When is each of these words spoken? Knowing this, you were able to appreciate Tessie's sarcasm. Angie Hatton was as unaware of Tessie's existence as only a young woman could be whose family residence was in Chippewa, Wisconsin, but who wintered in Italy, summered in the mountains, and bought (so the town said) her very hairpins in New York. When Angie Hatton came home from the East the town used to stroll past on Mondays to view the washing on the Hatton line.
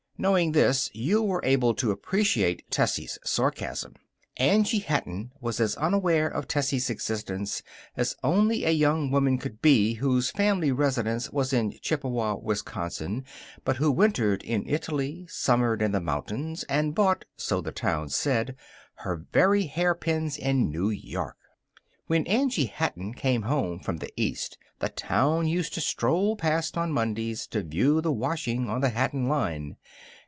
Knowing 0.21 0.51
this, 0.51 0.87
you 0.93 1.19
were 1.23 1.41
able 1.43 1.73
to 1.73 1.89
appreciate 1.89 2.63
Tessie's 2.69 3.17
sarcasm. 3.23 3.95
Angie 4.37 4.77
Hatton 4.77 5.31
was 5.41 5.59
as 5.59 5.73
unaware 5.77 6.27
of 6.27 6.47
Tessie's 6.47 6.91
existence 6.91 7.63
as 7.97 8.15
only 8.23 8.63
a 8.63 8.69
young 8.69 9.09
woman 9.09 9.39
could 9.39 9.63
be 9.63 9.95
whose 9.95 10.29
family 10.29 10.71
residence 10.71 11.31
was 11.31 11.51
in 11.51 11.71
Chippewa, 11.81 12.35
Wisconsin, 12.35 13.25
but 13.65 13.77
who 13.77 13.91
wintered 13.91 14.43
in 14.43 14.69
Italy, 14.69 15.25
summered 15.27 15.81
in 15.81 15.91
the 15.91 15.99
mountains, 15.99 16.63
and 16.69 16.93
bought 16.93 17.25
(so 17.35 17.59
the 17.59 17.71
town 17.71 18.07
said) 18.07 18.55
her 18.97 19.25
very 19.33 19.63
hairpins 19.65 20.37
in 20.37 20.69
New 20.69 20.91
York. 20.91 21.37
When 22.05 22.27
Angie 22.27 22.65
Hatton 22.65 23.15
came 23.15 23.43
home 23.43 23.79
from 23.79 23.97
the 23.97 24.13
East 24.15 24.59
the 24.79 24.89
town 24.89 25.47
used 25.47 25.75
to 25.75 25.79
stroll 25.81 26.35
past 26.35 26.75
on 26.75 26.91
Mondays 26.91 27.45
to 27.47 27.61
view 27.61 28.01
the 28.01 28.11
washing 28.11 28.67
on 28.67 28.81
the 28.81 28.89
Hatton 28.89 29.27
line. 29.29 29.77